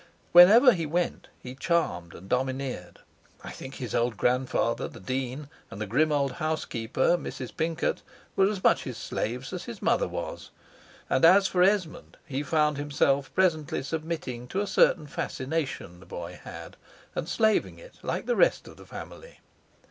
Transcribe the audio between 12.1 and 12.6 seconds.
he